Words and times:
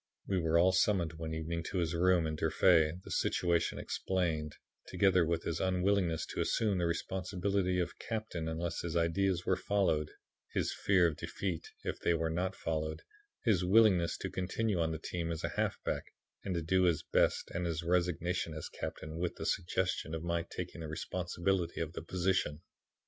We 0.27 0.39
were 0.39 0.57
all 0.57 0.71
summoned 0.71 1.13
one 1.13 1.35
evening 1.35 1.61
to 1.65 1.77
his 1.77 1.93
room 1.93 2.25
in 2.25 2.35
Durfee; 2.35 2.93
the 3.03 3.11
situation 3.11 3.77
explained, 3.77 4.55
together 4.87 5.23
with 5.27 5.43
his 5.43 5.59
unwillingness 5.59 6.25
to 6.33 6.41
assume 6.41 6.79
the 6.79 6.87
responsibility 6.87 7.79
of 7.79 7.99
captain 7.99 8.47
unless 8.47 8.81
his 8.81 8.97
ideas 8.97 9.45
were 9.45 9.55
followed; 9.55 10.09
his 10.53 10.73
fear 10.73 11.05
of 11.05 11.17
defeat, 11.17 11.67
if 11.83 11.99
they 11.99 12.15
were 12.15 12.31
not 12.31 12.55
followed, 12.55 13.03
his 13.43 13.63
willingness 13.63 14.17
to 14.17 14.31
continue 14.31 14.79
on 14.79 14.91
the 14.91 14.97
team 14.97 15.31
as 15.31 15.43
a 15.43 15.49
halfback 15.49 16.05
and 16.43 16.55
to 16.55 16.63
do 16.63 16.85
his 16.85 17.03
best 17.03 17.51
and 17.51 17.67
his 17.67 17.83
resignation 17.83 18.55
as 18.55 18.69
captain 18.69 19.19
with 19.19 19.35
the 19.35 19.45
suggestion 19.45 20.15
of 20.15 20.23
my 20.23 20.41
taking 20.41 20.81
the 20.81 20.87
responsibility 20.87 21.79
of 21.79 21.93
the 21.93 22.01
position. 22.01 22.61